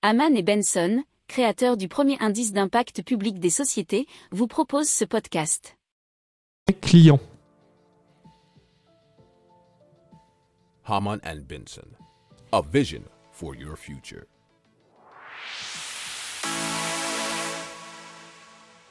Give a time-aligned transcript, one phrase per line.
[0.00, 5.76] Haman et Benson, créateurs du premier indice d'impact public des sociétés, vous proposent ce podcast.
[6.80, 7.18] Client.
[10.84, 11.88] Haman and Benson.
[12.52, 14.24] A vision for your future.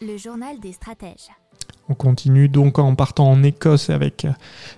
[0.01, 1.29] Le journal des stratèges.
[1.89, 4.31] On continue donc en partant en Écosse avec euh,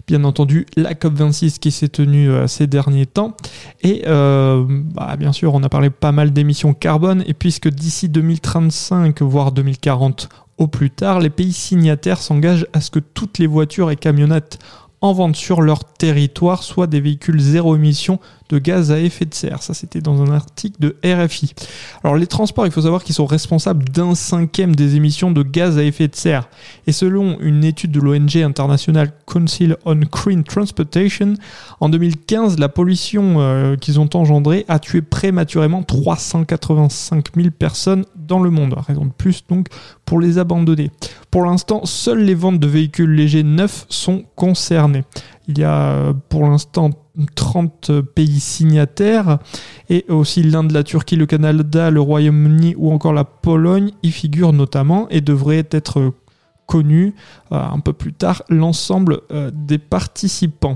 [0.07, 3.35] bien entendu la COP26 qui s'est tenue euh, ces derniers temps.
[3.81, 7.23] Et euh, bah, bien sûr, on a parlé pas mal d'émissions carbone.
[7.25, 12.91] Et puisque d'ici 2035, voire 2040 au plus tard, les pays signataires s'engagent à ce
[12.91, 14.59] que toutes les voitures et camionnettes
[15.01, 19.33] en vente sur leur territoire soient des véhicules zéro émission de gaz à effet de
[19.33, 19.61] serre.
[19.61, 21.53] Ça, c'était dans un article de RFI.
[22.03, 25.77] Alors, les transports, il faut savoir qu'ils sont responsables d'un cinquième des émissions de gaz
[25.77, 26.49] à effet de serre.
[26.87, 31.35] Et selon une étude de l'ONG internationale Council on Clean Transportation,
[31.79, 38.39] en 2015, la pollution euh, qu'ils ont engendrée a tué prématurément 385 000 personnes dans
[38.39, 38.75] le monde.
[38.77, 39.67] Raison de plus, donc,
[40.05, 40.91] pour les abandonner.
[41.31, 45.03] Pour l'instant, seules les ventes de véhicules légers neufs sont concernées.
[45.49, 46.91] Il y a euh, pour l'instant
[47.35, 49.39] 30 pays signataires
[49.89, 54.53] et aussi l'Inde, la Turquie, le Canada, le Royaume-Uni ou encore la Pologne y figurent
[54.53, 56.13] notamment et devraient être
[56.69, 57.15] connus
[57.51, 60.75] euh, un peu plus tard l'ensemble euh, des participants.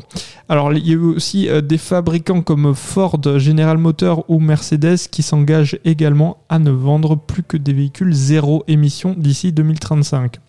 [0.50, 5.22] Alors il y a eu aussi des fabricants comme Ford, General Motors ou Mercedes qui
[5.22, 10.40] s'engagent également à ne vendre plus que des véhicules zéro émission d'ici 2035.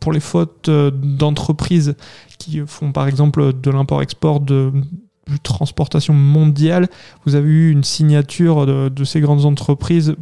[0.00, 1.94] pour les fautes d'entreprises
[2.38, 4.72] qui font par exemple de l'import-export de,
[5.42, 6.88] transportation mondiale.
[7.26, 10.16] Vous avez eu une signature de, ces grandes entreprises,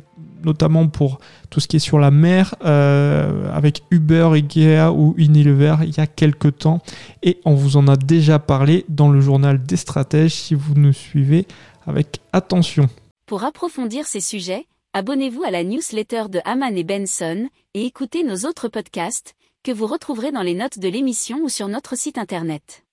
[0.45, 1.19] notamment pour
[1.51, 6.01] tout ce qui est sur la mer, euh, avec Uber, Ikea ou Unilever il y
[6.01, 6.81] a quelques temps.
[7.23, 10.93] Et on vous en a déjà parlé dans le journal des stratèges si vous nous
[10.93, 11.47] suivez
[11.87, 12.89] avec attention.
[13.27, 18.49] Pour approfondir ces sujets, abonnez-vous à la newsletter de Haman et Benson et écoutez nos
[18.49, 22.86] autres podcasts que vous retrouverez dans les notes de l'émission ou sur notre site internet.